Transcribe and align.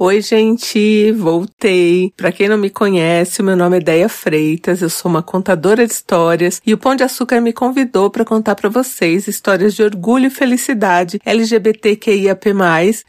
Oi, 0.00 0.20
gente, 0.20 1.10
voltei. 1.10 2.12
Para 2.16 2.30
quem 2.30 2.48
não 2.48 2.56
me 2.56 2.70
conhece, 2.70 3.42
meu 3.42 3.56
nome 3.56 3.78
é 3.78 3.80
Deia 3.80 4.08
Freitas, 4.08 4.80
eu 4.80 4.88
sou 4.88 5.10
uma 5.10 5.24
contadora 5.24 5.84
de 5.84 5.92
histórias 5.92 6.62
e 6.64 6.72
o 6.72 6.78
Pão 6.78 6.94
de 6.94 7.02
Açúcar 7.02 7.40
me 7.40 7.52
convidou 7.52 8.08
para 8.08 8.24
contar 8.24 8.54
para 8.54 8.68
vocês 8.68 9.26
histórias 9.26 9.74
de 9.74 9.82
orgulho 9.82 10.26
e 10.26 10.30
felicidade 10.30 11.18
LGBTQIAP+, 11.26 12.54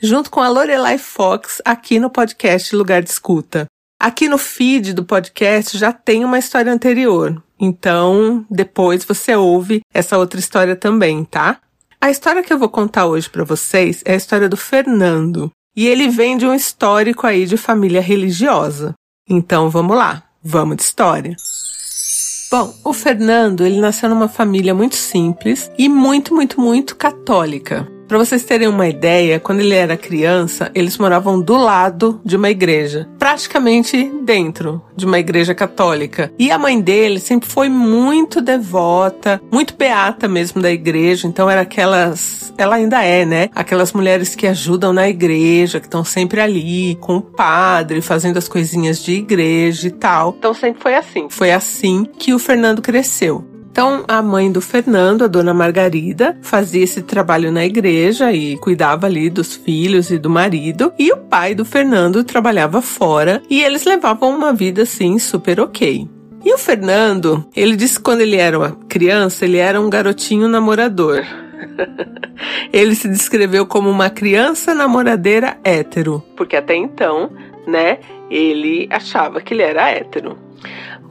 junto 0.01 0.31
com 0.31 0.39
a 0.39 0.49
Lorelai 0.49 0.97
Fox 0.97 1.61
aqui 1.63 1.99
no 1.99 2.09
podcast 2.09 2.75
Lugar 2.75 3.03
de 3.03 3.11
Escuta. 3.11 3.67
Aqui 4.01 4.27
no 4.27 4.39
feed 4.39 4.93
do 4.93 5.05
podcast 5.05 5.77
já 5.77 5.93
tem 5.93 6.25
uma 6.25 6.39
história 6.39 6.73
anterior, 6.73 7.39
então 7.59 8.43
depois 8.49 9.05
você 9.05 9.35
ouve 9.35 9.81
essa 9.93 10.17
outra 10.17 10.39
história 10.39 10.75
também, 10.75 11.23
tá? 11.23 11.59
A 12.01 12.09
história 12.09 12.41
que 12.41 12.51
eu 12.51 12.57
vou 12.57 12.69
contar 12.69 13.05
hoje 13.05 13.29
para 13.29 13.43
vocês 13.43 14.01
é 14.05 14.13
a 14.13 14.17
história 14.17 14.49
do 14.49 14.57
Fernando. 14.57 15.51
E 15.79 15.87
ele 15.87 16.09
vem 16.09 16.35
de 16.35 16.45
um 16.45 16.53
histórico 16.53 17.25
aí 17.25 17.45
de 17.45 17.55
família 17.55 18.01
religiosa. 18.01 18.93
Então 19.29 19.69
vamos 19.69 19.95
lá, 19.95 20.23
vamos 20.43 20.75
de 20.75 20.83
história. 20.83 21.37
Bom, 22.51 22.75
o 22.83 22.91
Fernando, 22.91 23.65
ele 23.65 23.79
nasceu 23.79 24.09
numa 24.09 24.27
família 24.27 24.75
muito 24.75 24.97
simples 24.97 25.71
e 25.77 25.87
muito, 25.87 26.35
muito, 26.35 26.59
muito 26.59 26.97
católica. 26.97 27.87
Para 28.09 28.17
vocês 28.17 28.43
terem 28.43 28.67
uma 28.67 28.87
ideia, 28.87 29.39
quando 29.39 29.59
ele 29.59 29.75
era 29.75 29.95
criança, 29.95 30.71
eles 30.73 30.97
moravam 30.97 31.39
do 31.39 31.55
lado 31.55 32.19
de 32.25 32.35
uma 32.35 32.49
igreja, 32.49 33.07
praticamente 33.19 34.11
dentro 34.23 34.81
de 34.95 35.05
uma 35.05 35.19
igreja 35.19 35.53
católica. 35.53 36.33
E 36.39 36.49
a 36.49 36.57
mãe 36.57 36.81
dele 36.81 37.19
sempre 37.19 37.47
foi 37.47 37.69
muito 37.69 38.41
devota, 38.41 39.39
muito 39.51 39.75
beata 39.77 40.27
mesmo 40.27 40.59
da 40.59 40.71
igreja, 40.71 41.27
então 41.27 41.47
era 41.47 41.61
aquelas, 41.61 42.51
ela 42.57 42.77
ainda 42.77 43.03
é, 43.03 43.25
né? 43.25 43.49
Aquelas 43.53 43.93
mulheres 43.93 44.33
que 44.33 44.47
ajudam 44.47 44.91
na 44.91 45.07
igreja, 45.07 45.79
que 45.79 45.85
estão 45.85 46.03
sempre 46.03 46.41
ali 46.41 46.95
com 46.95 47.17
o 47.17 47.21
padre, 47.21 48.01
fazendo 48.01 48.37
as 48.37 48.47
coisinhas 48.47 49.03
de 49.03 49.13
igreja 49.13 49.87
e 49.87 49.91
tal. 49.91 50.33
Então 50.35 50.55
sempre 50.55 50.81
foi 50.81 50.95
assim. 50.95 51.27
Foi 51.29 51.51
assim 51.51 52.05
que 52.17 52.33
o 52.33 52.39
Fernando 52.39 52.81
cresceu. 52.81 53.58
Então, 53.79 54.03
a 54.09 54.21
mãe 54.21 54.51
do 54.51 54.59
Fernando, 54.59 55.23
a 55.23 55.27
dona 55.27 55.53
Margarida, 55.53 56.37
fazia 56.41 56.83
esse 56.83 57.01
trabalho 57.01 57.49
na 57.49 57.65
igreja 57.65 58.29
e 58.33 58.57
cuidava 58.57 59.05
ali 59.05 59.29
dos 59.29 59.55
filhos 59.55 60.11
e 60.11 60.17
do 60.17 60.29
marido, 60.29 60.91
e 60.99 61.13
o 61.13 61.15
pai 61.15 61.55
do 61.55 61.63
Fernando 61.63 62.21
trabalhava 62.25 62.81
fora 62.81 63.41
e 63.49 63.63
eles 63.63 63.85
levavam 63.85 64.35
uma 64.35 64.51
vida 64.51 64.81
assim 64.81 65.17
super 65.17 65.61
ok. 65.61 66.05
E 66.43 66.53
o 66.53 66.57
Fernando, 66.57 67.47
ele 67.55 67.77
disse 67.77 67.95
que 67.95 68.03
quando 68.03 68.19
ele 68.19 68.35
era 68.35 68.59
uma 68.59 68.71
criança, 68.89 69.45
ele 69.45 69.55
era 69.55 69.79
um 69.79 69.89
garotinho 69.89 70.49
namorador. 70.49 71.23
ele 72.73 72.93
se 72.95 73.07
descreveu 73.07 73.65
como 73.65 73.89
uma 73.89 74.09
criança 74.09 74.75
namoradeira 74.75 75.57
hétero, 75.63 76.21
porque 76.35 76.57
até 76.57 76.75
então, 76.75 77.31
né, 77.65 77.99
ele 78.29 78.89
achava 78.91 79.39
que 79.39 79.53
ele 79.53 79.63
era 79.63 79.89
hétero. 79.89 80.37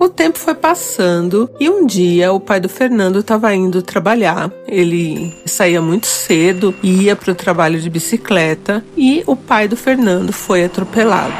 O 0.01 0.09
tempo 0.09 0.39
foi 0.39 0.55
passando 0.55 1.51
e 1.59 1.69
um 1.69 1.85
dia 1.85 2.33
o 2.33 2.39
pai 2.39 2.61
do 2.61 2.69
Fernando 2.69 3.19
estava 3.19 3.53
indo 3.53 3.83
trabalhar. 3.83 4.49
Ele 4.69 5.35
saía 5.45 5.83
muito 5.83 6.07
cedo, 6.07 6.73
ia 6.83 7.17
para 7.17 7.33
o 7.33 7.35
trabalho 7.35 7.81
de 7.81 7.91
bicicleta 7.91 8.85
e 8.97 9.25
o 9.27 9.35
pai 9.35 9.67
do 9.67 9.77
Fernando 9.77 10.33
foi 10.33 10.65
atropelado. 10.65 11.35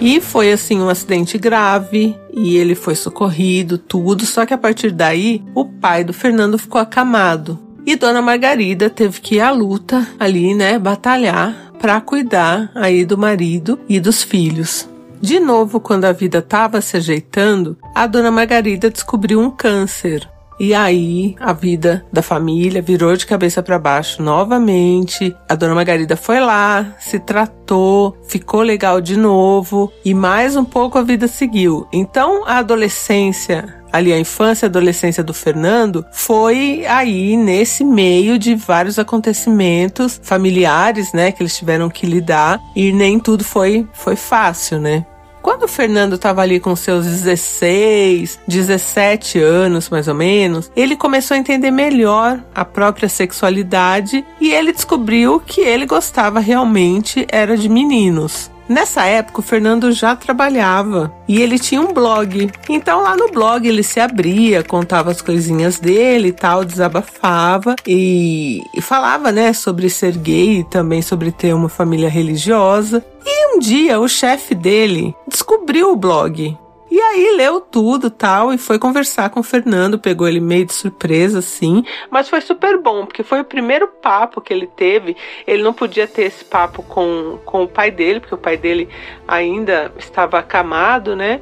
E 0.00 0.22
foi 0.22 0.50
assim 0.50 0.80
um 0.80 0.88
acidente 0.88 1.36
grave 1.36 2.16
e 2.32 2.56
ele 2.56 2.74
foi 2.74 2.94
socorrido, 2.94 3.76
tudo, 3.76 4.24
só 4.24 4.46
que 4.46 4.54
a 4.54 4.58
partir 4.58 4.90
daí 4.90 5.42
o 5.54 5.66
pai 5.66 6.02
do 6.02 6.14
Fernando 6.14 6.56
ficou 6.56 6.80
acamado. 6.80 7.58
E 7.84 7.94
Dona 7.94 8.22
Margarida 8.22 8.88
teve 8.88 9.20
que 9.20 9.34
ir 9.34 9.40
à 9.40 9.50
luta 9.50 10.06
ali, 10.18 10.54
né, 10.54 10.78
batalhar 10.78 11.70
para 11.78 12.00
cuidar 12.00 12.70
aí 12.74 13.04
do 13.04 13.18
marido 13.18 13.78
e 13.86 14.00
dos 14.00 14.22
filhos. 14.22 14.89
De 15.20 15.38
novo, 15.38 15.80
quando 15.80 16.06
a 16.06 16.12
vida 16.12 16.38
estava 16.38 16.80
se 16.80 16.96
ajeitando, 16.96 17.76
a 17.94 18.06
dona 18.06 18.30
Margarida 18.30 18.90
descobriu 18.90 19.38
um 19.38 19.50
câncer. 19.50 20.26
E 20.58 20.74
aí 20.74 21.36
a 21.40 21.54
vida 21.54 22.04
da 22.12 22.20
família 22.20 22.82
virou 22.82 23.16
de 23.16 23.26
cabeça 23.26 23.62
para 23.62 23.78
baixo 23.78 24.22
novamente. 24.22 25.34
A 25.48 25.54
dona 25.54 25.74
Margarida 25.74 26.16
foi 26.16 26.38
lá, 26.38 26.94
se 26.98 27.18
tratou, 27.18 28.16
ficou 28.28 28.60
legal 28.60 29.00
de 29.00 29.16
novo 29.16 29.90
e 30.04 30.12
mais 30.12 30.56
um 30.56 30.64
pouco 30.64 30.98
a 30.98 31.02
vida 31.02 31.26
seguiu. 31.26 31.86
Então 31.90 32.46
a 32.46 32.58
adolescência 32.58 33.80
ali 33.92 34.12
a 34.12 34.18
infância 34.18 34.66
e 34.66 34.68
adolescência 34.68 35.22
do 35.22 35.34
Fernando 35.34 36.04
foi 36.12 36.84
aí 36.86 37.36
nesse 37.36 37.84
meio 37.84 38.38
de 38.38 38.54
vários 38.54 38.98
acontecimentos 38.98 40.20
familiares, 40.22 41.12
né, 41.12 41.32
que 41.32 41.42
eles 41.42 41.56
tiveram 41.56 41.88
que 41.88 42.06
lidar 42.06 42.60
e 42.76 42.92
nem 42.92 43.18
tudo 43.18 43.44
foi 43.44 43.86
foi 43.92 44.16
fácil, 44.16 44.80
né? 44.80 45.04
Quando 45.42 45.64
o 45.64 45.68
Fernando 45.68 46.14
estava 46.14 46.42
ali 46.42 46.60
com 46.60 46.76
seus 46.76 47.06
16, 47.06 48.40
17 48.46 49.38
anos 49.38 49.88
mais 49.88 50.08
ou 50.08 50.14
menos, 50.14 50.70
ele 50.76 50.96
começou 50.96 51.34
a 51.34 51.38
entender 51.38 51.70
melhor 51.70 52.42
a 52.54 52.64
própria 52.64 53.08
sexualidade 53.08 54.24
e 54.40 54.50
ele 54.50 54.72
descobriu 54.72 55.40
que 55.40 55.60
ele 55.60 55.86
gostava 55.86 56.40
realmente 56.40 57.26
era 57.30 57.56
de 57.56 57.68
meninos. 57.68 58.50
Nessa 58.70 59.04
época, 59.04 59.40
o 59.40 59.42
Fernando 59.42 59.90
já 59.90 60.14
trabalhava 60.14 61.12
e 61.26 61.42
ele 61.42 61.58
tinha 61.58 61.80
um 61.80 61.92
blog. 61.92 62.48
Então, 62.68 63.02
lá 63.02 63.16
no 63.16 63.26
blog, 63.26 63.66
ele 63.66 63.82
se 63.82 63.98
abria, 63.98 64.62
contava 64.62 65.10
as 65.10 65.20
coisinhas 65.20 65.80
dele 65.80 66.28
e 66.28 66.32
tal, 66.32 66.64
desabafava 66.64 67.74
e, 67.84 68.62
e 68.72 68.80
falava, 68.80 69.32
né, 69.32 69.52
sobre 69.52 69.90
ser 69.90 70.16
gay 70.16 70.60
e 70.60 70.64
também 70.64 71.02
sobre 71.02 71.32
ter 71.32 71.52
uma 71.52 71.68
família 71.68 72.08
religiosa. 72.08 73.04
E 73.24 73.56
um 73.56 73.58
dia, 73.58 74.00
o 74.00 74.08
chefe 74.08 74.54
dele 74.54 75.14
descobriu 75.28 75.92
o 75.92 75.96
blog 75.96 76.56
e 76.90 77.00
aí 77.00 77.36
leu 77.36 77.60
tudo 77.60 78.10
tal 78.10 78.52
e 78.52 78.58
foi 78.58 78.76
conversar 78.76 79.30
com 79.30 79.38
o 79.38 79.44
Fernando, 79.44 79.98
pegou 79.98 80.26
ele 80.26 80.40
meio 80.40 80.66
de 80.66 80.72
surpresa 80.72 81.38
assim, 81.38 81.84
mas 82.10 82.28
foi 82.28 82.40
super 82.40 82.78
bom, 82.78 83.06
porque 83.06 83.22
foi 83.22 83.40
o 83.40 83.44
primeiro 83.44 83.86
papo 83.86 84.40
que 84.40 84.52
ele 84.52 84.66
teve. 84.66 85.16
Ele 85.46 85.62
não 85.62 85.72
podia 85.72 86.08
ter 86.08 86.22
esse 86.22 86.44
papo 86.44 86.82
com, 86.82 87.38
com 87.44 87.62
o 87.62 87.68
pai 87.68 87.92
dele, 87.92 88.18
porque 88.18 88.34
o 88.34 88.38
pai 88.38 88.56
dele 88.56 88.88
ainda 89.28 89.92
estava 89.96 90.40
acamado, 90.40 91.14
né? 91.14 91.40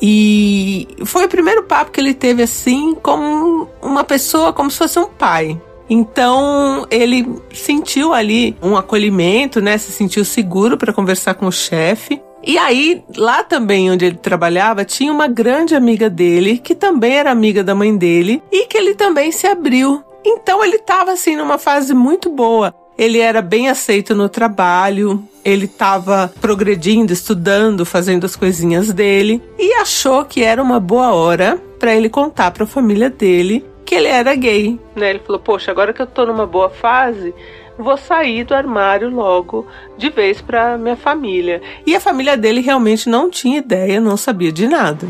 E 0.00 0.88
foi 1.04 1.26
o 1.26 1.28
primeiro 1.28 1.64
papo 1.64 1.90
que 1.90 2.00
ele 2.00 2.14
teve 2.14 2.42
assim, 2.42 2.94
como 2.94 3.68
uma 3.82 4.02
pessoa, 4.02 4.54
como 4.54 4.70
se 4.70 4.78
fosse 4.78 4.98
um 4.98 5.06
pai. 5.06 5.60
Então 5.88 6.86
ele 6.90 7.26
sentiu 7.52 8.12
ali 8.12 8.56
um 8.62 8.76
acolhimento, 8.76 9.60
né? 9.60 9.76
Se 9.78 9.92
sentiu 9.92 10.24
seguro 10.24 10.76
para 10.76 10.92
conversar 10.92 11.34
com 11.34 11.46
o 11.46 11.52
chefe. 11.52 12.20
E 12.44 12.58
aí, 12.58 13.04
lá 13.16 13.44
também 13.44 13.90
onde 13.90 14.04
ele 14.04 14.16
trabalhava, 14.16 14.84
tinha 14.84 15.12
uma 15.12 15.28
grande 15.28 15.76
amiga 15.76 16.10
dele, 16.10 16.58
que 16.58 16.74
também 16.74 17.14
era 17.14 17.30
amiga 17.30 17.62
da 17.62 17.72
mãe 17.72 17.96
dele, 17.96 18.42
e 18.50 18.66
que 18.66 18.76
ele 18.76 18.94
também 18.94 19.30
se 19.30 19.46
abriu. 19.46 20.02
Então 20.24 20.64
ele 20.64 20.76
estava 20.76 21.12
assim 21.12 21.36
numa 21.36 21.56
fase 21.56 21.94
muito 21.94 22.28
boa. 22.28 22.74
Ele 22.98 23.18
era 23.18 23.40
bem 23.40 23.68
aceito 23.68 24.14
no 24.14 24.28
trabalho, 24.28 25.22
ele 25.44 25.64
estava 25.64 26.32
progredindo, 26.40 27.12
estudando, 27.12 27.84
fazendo 27.84 28.24
as 28.24 28.36
coisinhas 28.36 28.92
dele 28.92 29.42
e 29.58 29.72
achou 29.74 30.24
que 30.24 30.42
era 30.42 30.62
uma 30.62 30.78
boa 30.78 31.12
hora 31.12 31.60
para 31.78 31.94
ele 31.94 32.08
contar 32.08 32.50
para 32.50 32.64
a 32.64 32.66
família 32.66 33.10
dele 33.10 33.64
que 33.92 33.96
ele 33.96 34.08
era 34.08 34.34
gay, 34.34 34.80
né? 34.96 35.10
Ele 35.10 35.18
falou: 35.18 35.38
"Poxa, 35.38 35.70
agora 35.70 35.92
que 35.92 36.00
eu 36.00 36.06
tô 36.06 36.24
numa 36.24 36.46
boa 36.46 36.70
fase, 36.70 37.34
vou 37.78 37.98
sair 37.98 38.42
do 38.42 38.54
armário 38.54 39.10
logo 39.10 39.66
de 39.98 40.08
vez 40.08 40.40
para 40.40 40.78
minha 40.78 40.96
família. 40.96 41.60
E 41.86 41.94
a 41.94 42.00
família 42.00 42.34
dele 42.34 42.62
realmente 42.62 43.06
não 43.10 43.28
tinha 43.28 43.58
ideia, 43.58 44.00
não 44.00 44.16
sabia 44.16 44.50
de 44.50 44.66
nada. 44.66 45.06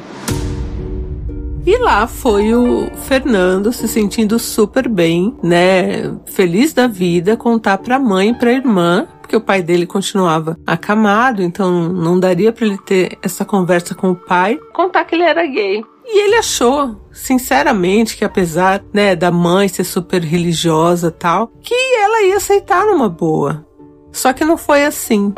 E 1.65 1.79
lá 1.79 2.09
foi 2.09 2.53
o 2.57 2.91
Fernando 3.07 3.73
se 3.73 3.87
sentindo 3.87 4.37
super 4.37 4.89
bem, 4.89 5.33
né? 5.41 6.13
Feliz 6.27 6.73
da 6.73 6.89
vida, 6.89 7.37
contar 7.37 7.79
para 7.79 7.95
a 7.95 8.01
mãe 8.01 8.31
e 8.31 8.35
para 8.35 8.51
a 8.51 8.55
irmã, 8.55 9.07
porque 9.21 9.37
o 9.37 9.41
pai 9.41 9.63
dele 9.63 9.87
continuava 9.87 10.59
acamado, 10.67 11.41
então 11.41 11.71
não 11.89 12.19
daria 12.19 12.51
para 12.51 12.67
ele 12.67 12.79
ter 12.79 13.17
essa 13.23 13.45
conversa 13.45 13.95
com 13.95 14.11
o 14.11 14.17
pai, 14.17 14.59
contar 14.73 15.05
que 15.05 15.15
ele 15.15 15.23
era 15.23 15.47
gay. 15.47 15.85
E 16.05 16.25
ele 16.25 16.37
achou, 16.37 16.97
sinceramente, 17.13 18.17
que 18.17 18.25
apesar, 18.25 18.83
né, 18.93 19.15
da 19.17 19.31
mãe 19.31 19.69
ser 19.69 19.85
super 19.85 20.23
religiosa 20.23 21.11
tal, 21.11 21.51
que 21.61 21.75
ela 21.75 22.23
ia 22.27 22.37
aceitar 22.37 22.85
numa 22.87 23.09
boa. 23.09 23.67
Só 24.11 24.33
que 24.33 24.45
não 24.45 24.57
foi 24.57 24.85
assim. 24.85 25.33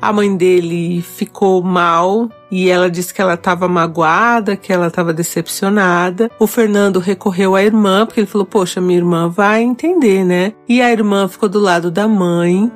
A 0.00 0.12
mãe 0.12 0.34
dele 0.34 1.02
ficou 1.02 1.62
mal 1.62 2.30
e 2.50 2.70
ela 2.70 2.90
disse 2.90 3.12
que 3.12 3.20
ela 3.20 3.34
estava 3.34 3.68
magoada, 3.68 4.56
que 4.56 4.72
ela 4.72 4.86
estava 4.86 5.12
decepcionada. 5.12 6.30
O 6.38 6.46
Fernando 6.46 6.98
recorreu 6.98 7.54
à 7.54 7.62
irmã, 7.62 8.06
porque 8.06 8.20
ele 8.20 8.26
falou: 8.26 8.46
Poxa, 8.46 8.80
minha 8.80 8.98
irmã 8.98 9.28
vai 9.28 9.60
entender, 9.60 10.24
né? 10.24 10.54
E 10.66 10.80
a 10.80 10.90
irmã 10.90 11.28
ficou 11.28 11.50
do 11.50 11.60
lado 11.60 11.90
da 11.90 12.08
mãe 12.08 12.72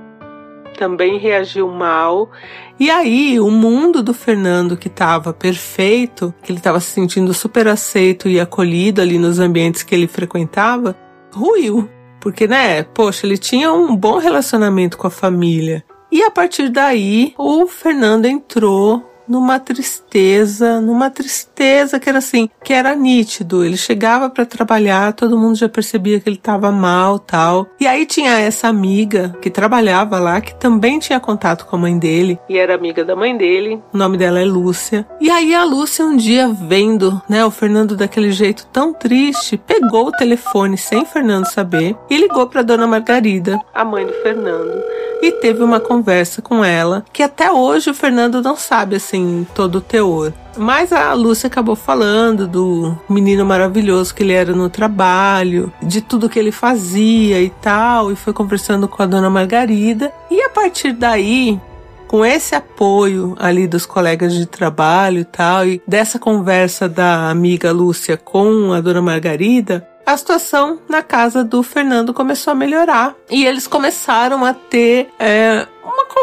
também 0.74 1.18
reagiu 1.18 1.68
mal. 1.68 2.30
E 2.78 2.90
aí, 2.90 3.40
o 3.40 3.50
mundo 3.50 4.02
do 4.02 4.12
Fernando, 4.12 4.76
que 4.76 4.88
estava 4.88 5.32
perfeito, 5.32 6.34
que 6.42 6.52
ele 6.52 6.58
estava 6.58 6.80
se 6.80 6.90
sentindo 6.90 7.32
super 7.32 7.66
aceito 7.68 8.28
e 8.28 8.38
acolhido 8.40 9.00
ali 9.00 9.18
nos 9.18 9.38
ambientes 9.38 9.82
que 9.82 9.94
ele 9.94 10.06
frequentava, 10.06 10.96
ruiu. 11.32 11.88
porque, 12.20 12.46
né, 12.46 12.82
poxa, 12.82 13.26
ele 13.26 13.36
tinha 13.36 13.70
um 13.72 13.94
bom 13.94 14.18
relacionamento 14.18 14.96
com 14.96 15.06
a 15.06 15.10
família. 15.10 15.84
E 16.10 16.22
a 16.22 16.30
partir 16.30 16.70
daí, 16.70 17.34
o 17.36 17.66
Fernando 17.66 18.24
entrou 18.24 19.04
numa 19.28 19.58
tristeza, 19.58 20.80
numa 20.80 21.10
tristeza 21.10 21.98
que 21.98 22.08
era 22.08 22.18
assim, 22.18 22.48
que 22.62 22.72
era 22.72 22.94
nítido. 22.94 23.64
Ele 23.64 23.76
chegava 23.76 24.30
para 24.30 24.46
trabalhar, 24.46 25.12
todo 25.12 25.38
mundo 25.38 25.56
já 25.56 25.68
percebia 25.68 26.20
que 26.20 26.28
ele 26.28 26.36
estava 26.36 26.70
mal, 26.70 27.18
tal. 27.18 27.66
E 27.80 27.86
aí 27.86 28.06
tinha 28.06 28.38
essa 28.38 28.68
amiga 28.68 29.36
que 29.40 29.50
trabalhava 29.50 30.18
lá, 30.18 30.40
que 30.40 30.54
também 30.54 30.98
tinha 30.98 31.20
contato 31.20 31.66
com 31.66 31.76
a 31.76 31.78
mãe 31.78 31.98
dele 31.98 32.38
e 32.48 32.58
era 32.58 32.74
amiga 32.74 33.04
da 33.04 33.16
mãe 33.16 33.36
dele. 33.36 33.82
O 33.92 33.98
nome 33.98 34.16
dela 34.16 34.40
é 34.40 34.44
Lúcia. 34.44 35.06
E 35.20 35.30
aí 35.30 35.54
a 35.54 35.64
Lúcia 35.64 36.04
um 36.04 36.16
dia 36.16 36.48
vendo, 36.48 37.20
né, 37.28 37.44
o 37.44 37.50
Fernando 37.50 37.96
daquele 37.96 38.30
jeito 38.30 38.66
tão 38.72 38.92
triste, 38.92 39.56
pegou 39.56 40.08
o 40.08 40.12
telefone 40.12 40.76
sem 40.76 41.02
o 41.02 41.06
Fernando 41.06 41.46
saber 41.46 41.96
e 42.10 42.16
ligou 42.16 42.46
para 42.46 42.62
dona 42.62 42.86
Margarida, 42.86 43.60
a 43.72 43.84
mãe 43.84 44.06
do 44.06 44.12
Fernando 44.14 44.82
e 45.22 45.32
teve 45.32 45.62
uma 45.62 45.80
conversa 45.80 46.42
com 46.42 46.62
ela 46.62 47.04
que 47.10 47.22
até 47.22 47.50
hoje 47.50 47.88
o 47.88 47.94
Fernando 47.94 48.42
não 48.42 48.56
sabe 48.56 48.96
assim 48.96 49.13
todo 49.54 49.76
o 49.76 49.80
teor. 49.80 50.32
Mas 50.56 50.92
a 50.92 51.12
Lúcia 51.14 51.48
acabou 51.48 51.74
falando 51.74 52.46
do 52.46 52.96
menino 53.08 53.44
maravilhoso 53.44 54.14
que 54.14 54.22
ele 54.22 54.32
era 54.32 54.52
no 54.52 54.70
trabalho, 54.70 55.72
de 55.82 56.00
tudo 56.00 56.28
que 56.28 56.38
ele 56.38 56.52
fazia 56.52 57.40
e 57.40 57.50
tal, 57.50 58.12
e 58.12 58.16
foi 58.16 58.32
conversando 58.32 58.86
com 58.86 59.02
a 59.02 59.06
dona 59.06 59.28
Margarida. 59.28 60.12
E 60.30 60.40
a 60.42 60.48
partir 60.48 60.92
daí, 60.92 61.60
com 62.06 62.24
esse 62.24 62.54
apoio 62.54 63.34
ali 63.38 63.66
dos 63.66 63.84
colegas 63.84 64.32
de 64.32 64.46
trabalho 64.46 65.20
e 65.20 65.24
tal, 65.24 65.66
e 65.66 65.82
dessa 65.86 66.18
conversa 66.18 66.88
da 66.88 67.28
amiga 67.28 67.72
Lúcia 67.72 68.16
com 68.16 68.72
a 68.72 68.80
dona 68.80 69.02
Margarida, 69.02 69.86
a 70.06 70.16
situação 70.16 70.78
na 70.88 71.02
casa 71.02 71.42
do 71.42 71.62
Fernando 71.62 72.12
começou 72.12 72.52
a 72.52 72.54
melhorar 72.54 73.14
e 73.30 73.46
eles 73.46 73.66
começaram 73.66 74.44
a 74.44 74.52
ter 74.52 75.08
é, 75.18 75.66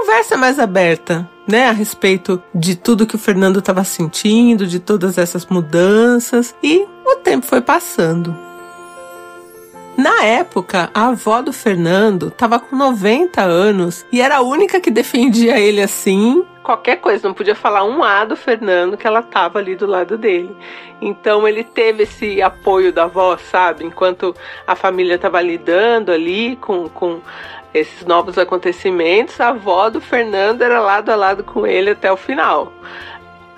conversa 0.02 0.36
mais 0.36 0.58
aberta. 0.58 1.30
Né, 1.48 1.68
a 1.68 1.72
respeito 1.72 2.42
de 2.54 2.76
tudo 2.76 3.06
que 3.06 3.16
o 3.16 3.20
Fernando 3.20 3.60
estava 3.60 3.84
sentindo, 3.84 4.66
de 4.66 4.80
todas 4.80 5.18
essas 5.18 5.46
mudanças, 5.48 6.56
e 6.64 6.88
o 7.06 7.16
tempo 7.18 7.46
foi 7.46 7.60
passando. 7.60 8.34
Na 9.98 10.24
época, 10.24 10.90
a 10.94 11.08
avó 11.08 11.42
do 11.42 11.52
Fernando 11.52 12.28
estava 12.30 12.60
com 12.60 12.76
90 12.76 13.42
anos 13.42 14.06
e 14.12 14.22
era 14.22 14.38
a 14.38 14.42
única 14.42 14.80
que 14.80 14.90
defendia 14.90 15.60
ele 15.60 15.82
assim 15.82 16.44
qualquer 16.72 16.98
coisa, 16.98 17.28
não 17.28 17.36
podia 17.36 17.54
falar 17.54 17.84
um 17.84 18.02
A 18.02 18.24
do 18.24 18.38
Fernando 18.38 18.96
que 18.96 19.06
ela 19.06 19.22
tava 19.22 19.60
ali 19.60 19.76
do 19.76 19.86
lado 19.86 20.18
dele. 20.18 20.56
Então 21.02 21.46
ele 21.46 21.64
teve 21.64 22.04
esse 22.04 22.42
apoio 22.42 22.94
da 22.94 23.04
avó, 23.04 23.38
sabe? 23.38 23.84
Enquanto 23.84 24.34
a 24.66 24.74
família 24.74 25.20
tava 25.20 25.42
lidando 25.42 26.12
ali 26.14 26.56
com, 26.56 26.88
com 26.88 27.20
esses 27.74 28.06
novos 28.06 28.38
acontecimentos, 28.38 29.42
a 29.42 29.50
avó 29.50 29.90
do 29.90 30.00
Fernando 30.00 30.62
era 30.62 30.80
lado 30.80 31.10
a 31.10 31.16
lado 31.16 31.44
com 31.44 31.68
ele 31.68 31.90
até 31.90 32.10
o 32.10 32.16
final. 32.16 32.72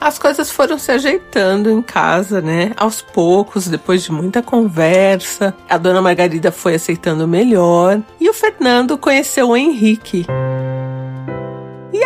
As 0.01 0.17
coisas 0.17 0.51
foram 0.51 0.77
se 0.79 0.91
ajeitando 0.91 1.69
em 1.69 1.81
casa, 1.81 2.41
né? 2.41 2.71
Aos 2.75 3.01
poucos, 3.01 3.67
depois 3.67 4.03
de 4.03 4.11
muita 4.11 4.41
conversa, 4.41 5.55
a 5.69 5.77
dona 5.77 6.01
Margarida 6.01 6.51
foi 6.51 6.75
aceitando 6.75 7.27
melhor 7.27 8.01
e 8.19 8.27
o 8.27 8.33
Fernando 8.33 8.97
conheceu 8.97 9.49
o 9.49 9.55
Henrique. 9.55 10.25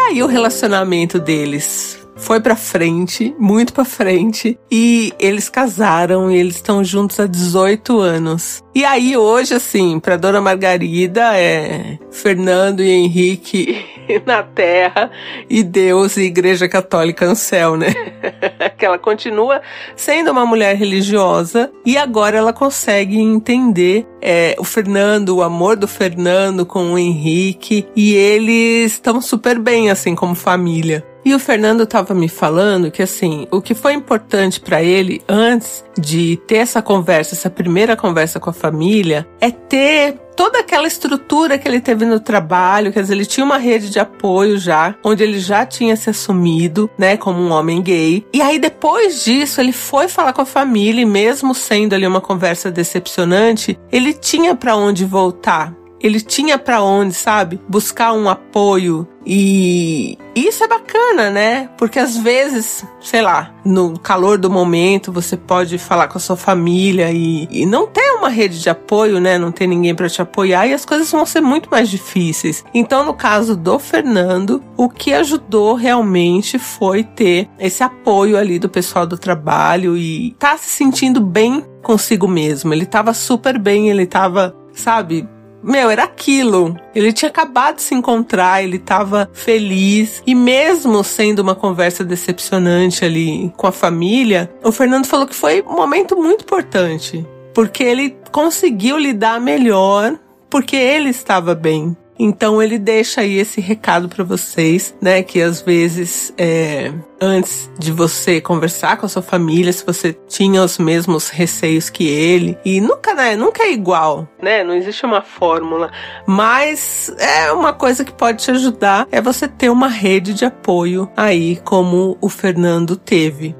Aí 0.07 0.23
o 0.23 0.27
relacionamento 0.27 1.19
deles 1.19 1.99
foi 2.15 2.39
para 2.39 2.55
frente, 2.55 3.35
muito 3.37 3.73
para 3.73 3.83
frente, 3.83 4.57
e 4.71 5.13
eles 5.19 5.49
casaram 5.49 6.31
e 6.31 6.37
eles 6.37 6.55
estão 6.55 6.81
juntos 6.81 7.19
há 7.19 7.27
18 7.27 7.99
anos. 7.99 8.63
E 8.73 8.85
aí 8.85 9.17
hoje 9.17 9.53
assim, 9.53 9.99
para 9.99 10.15
Dona 10.15 10.39
Margarida 10.39 11.37
é 11.37 11.99
Fernando 12.09 12.81
e 12.81 12.89
Henrique 12.89 13.85
na 14.25 14.43
terra 14.43 15.11
e 15.49 15.63
Deus 15.63 16.17
e 16.17 16.23
Igreja 16.23 16.67
Católica 16.67 17.27
no 17.27 17.35
céu, 17.35 17.75
né? 17.75 17.93
que 18.77 18.85
ela 18.85 18.97
continua 18.97 19.61
sendo 19.95 20.31
uma 20.31 20.45
mulher 20.45 20.75
religiosa 20.75 21.71
e 21.85 21.97
agora 21.97 22.37
ela 22.37 22.53
consegue 22.53 23.19
entender 23.19 24.05
é, 24.21 24.55
o 24.57 24.63
Fernando, 24.63 25.37
o 25.37 25.43
amor 25.43 25.75
do 25.75 25.87
Fernando 25.87 26.65
com 26.65 26.93
o 26.93 26.97
Henrique 26.97 27.87
e 27.95 28.13
eles 28.13 28.93
estão 28.93 29.21
super 29.21 29.59
bem 29.59 29.89
assim 29.89 30.15
como 30.15 30.35
família. 30.35 31.05
E 31.27 31.35
o 31.35 31.39
Fernando 31.39 31.83
estava 31.83 32.13
me 32.13 32.29
falando 32.29 32.89
que 32.89 33.03
assim, 33.03 33.49
o 33.51 33.61
que 33.61 33.73
foi 33.73 33.91
importante 33.91 34.61
para 34.61 34.81
ele 34.81 35.21
antes 35.27 35.83
de 35.99 36.39
ter 36.47 36.55
essa 36.55 36.81
conversa, 36.81 37.35
essa 37.35 37.49
primeira 37.49 37.97
conversa 37.97 38.39
com 38.39 38.49
a 38.49 38.53
família, 38.53 39.27
é 39.41 39.51
ter 39.51 40.13
toda 40.37 40.59
aquela 40.59 40.87
estrutura 40.87 41.57
que 41.57 41.67
ele 41.67 41.81
teve 41.81 42.05
no 42.05 42.21
trabalho, 42.21 42.93
quer 42.93 43.01
dizer, 43.01 43.15
ele 43.15 43.25
tinha 43.25 43.43
uma 43.43 43.57
rede 43.57 43.89
de 43.89 43.99
apoio 43.99 44.57
já, 44.57 44.95
onde 45.03 45.21
ele 45.21 45.37
já 45.37 45.65
tinha 45.65 45.97
se 45.97 46.09
assumido, 46.09 46.89
né, 46.97 47.17
como 47.17 47.41
um 47.41 47.51
homem 47.51 47.81
gay. 47.81 48.25
E 48.33 48.41
aí 48.41 48.57
depois 48.57 49.25
disso, 49.25 49.59
ele 49.59 49.73
foi 49.73 50.07
falar 50.07 50.31
com 50.31 50.43
a 50.43 50.45
família 50.45 51.01
e 51.01 51.05
mesmo 51.05 51.53
sendo 51.53 51.93
ali 51.93 52.07
uma 52.07 52.21
conversa 52.21 52.71
decepcionante, 52.71 53.77
ele 53.91 54.13
tinha 54.13 54.55
para 54.55 54.77
onde 54.77 55.03
voltar 55.03 55.75
ele 56.01 56.21
tinha 56.21 56.57
para 56.57 56.81
onde, 56.81 57.13
sabe? 57.13 57.59
Buscar 57.67 58.13
um 58.13 58.29
apoio 58.29 59.07
e 59.29 60.17
isso 60.33 60.63
é 60.63 60.67
bacana, 60.69 61.29
né? 61.29 61.69
Porque 61.77 61.99
às 61.99 62.15
vezes, 62.15 62.85
sei 63.01 63.21
lá, 63.21 63.53
no 63.65 63.99
calor 63.99 64.37
do 64.37 64.49
momento, 64.49 65.11
você 65.11 65.35
pode 65.35 65.77
falar 65.77 66.07
com 66.07 66.17
a 66.17 66.21
sua 66.21 66.37
família 66.37 67.11
e, 67.11 67.45
e 67.51 67.65
não 67.65 67.87
ter 67.87 68.11
uma 68.11 68.29
rede 68.29 68.61
de 68.61 68.69
apoio, 68.69 69.19
né? 69.19 69.37
Não 69.37 69.51
ter 69.51 69.67
ninguém 69.67 69.93
para 69.93 70.07
te 70.07 70.21
apoiar 70.21 70.67
e 70.67 70.73
as 70.73 70.85
coisas 70.85 71.11
vão 71.11 71.25
ser 71.25 71.41
muito 71.41 71.69
mais 71.69 71.89
difíceis. 71.89 72.63
Então, 72.73 73.03
no 73.03 73.13
caso 73.13 73.57
do 73.57 73.77
Fernando, 73.79 74.63
o 74.77 74.87
que 74.87 75.13
ajudou 75.13 75.73
realmente 75.73 76.57
foi 76.57 77.03
ter 77.03 77.49
esse 77.59 77.83
apoio 77.83 78.37
ali 78.37 78.59
do 78.59 78.69
pessoal 78.69 79.05
do 79.05 79.17
trabalho 79.17 79.97
e 79.97 80.35
tá 80.39 80.57
se 80.57 80.69
sentindo 80.69 81.19
bem 81.19 81.65
consigo 81.83 82.29
mesmo. 82.29 82.73
Ele 82.73 82.85
tava 82.85 83.13
super 83.13 83.59
bem, 83.59 83.89
ele 83.89 84.05
tava, 84.05 84.55
sabe, 84.73 85.27
meu, 85.67 85.89
era 85.89 86.03
aquilo. 86.03 86.75
Ele 86.95 87.11
tinha 87.11 87.29
acabado 87.29 87.75
de 87.75 87.81
se 87.81 87.93
encontrar, 87.93 88.63
ele 88.63 88.77
estava 88.77 89.29
feliz. 89.33 90.23
E 90.25 90.33
mesmo 90.33 91.03
sendo 91.03 91.39
uma 91.39 91.53
conversa 91.53 92.03
decepcionante 92.03 93.03
ali 93.03 93.51
com 93.57 93.67
a 93.67 93.71
família, 93.71 94.49
o 94.63 94.71
Fernando 94.71 95.05
falou 95.05 95.27
que 95.27 95.35
foi 95.35 95.61
um 95.67 95.75
momento 95.75 96.15
muito 96.15 96.43
importante. 96.43 97.25
Porque 97.53 97.83
ele 97.83 98.15
conseguiu 98.31 98.97
lidar 98.97 99.41
melhor, 99.41 100.17
porque 100.49 100.75
ele 100.75 101.09
estava 101.09 101.53
bem. 101.53 101.95
Então 102.19 102.61
ele 102.61 102.77
deixa 102.77 103.21
aí 103.21 103.37
esse 103.37 103.61
recado 103.61 104.09
para 104.09 104.23
vocês, 104.23 104.95
né? 105.01 105.21
Que 105.23 105.41
às 105.41 105.61
vezes, 105.61 106.33
é, 106.37 106.91
antes 107.21 107.69
de 107.77 107.91
você 107.91 108.41
conversar 108.41 108.97
com 108.97 109.05
a 109.05 109.09
sua 109.09 109.21
família, 109.21 109.71
se 109.71 109.85
você 109.85 110.13
tinha 110.27 110.63
os 110.63 110.77
mesmos 110.77 111.29
receios 111.29 111.89
que 111.89 112.07
ele, 112.07 112.57
e 112.65 112.81
nunca, 112.81 113.13
né? 113.13 113.35
Nunca 113.35 113.63
é 113.63 113.71
igual, 113.71 114.27
né? 114.41 114.63
Não 114.63 114.73
existe 114.73 115.05
uma 115.05 115.21
fórmula, 115.21 115.91
mas 116.25 117.13
é 117.19 117.51
uma 117.51 117.73
coisa 117.73 118.03
que 118.03 118.13
pode 118.13 118.43
te 118.43 118.51
ajudar 118.51 119.07
é 119.11 119.21
você 119.21 119.47
ter 119.47 119.69
uma 119.69 119.87
rede 119.87 120.33
de 120.33 120.45
apoio 120.45 121.09
aí, 121.15 121.57
como 121.63 122.17
o 122.21 122.29
Fernando 122.29 122.95
teve. 122.95 123.55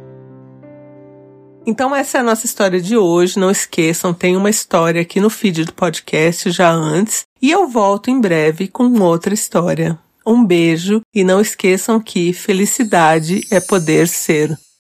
Então 1.67 1.93
essa 1.93 2.17
é 2.17 2.21
a 2.21 2.23
nossa 2.23 2.45
história 2.45 2.79
de 2.79 2.95
hoje. 2.95 3.37
Não 3.37 3.51
esqueçam, 3.51 4.13
tem 4.13 4.37
uma 4.37 4.49
história 4.49 5.01
aqui 5.01 5.19
no 5.19 5.29
feed 5.29 5.65
do 5.65 5.73
podcast 5.73 6.49
já 6.49 6.71
antes. 6.71 7.25
E 7.41 7.51
eu 7.51 7.67
volto 7.67 8.09
em 8.09 8.21
breve 8.21 8.69
com 8.69 8.87
outra 9.01 9.33
história. 9.33 9.99
Um 10.25 10.45
beijo 10.45 11.01
e 11.13 11.25
não 11.25 11.41
esqueçam 11.41 11.99
que 11.99 12.31
felicidade 12.31 13.45
é 13.51 13.59
poder 13.59 14.07
ser. 14.07 14.57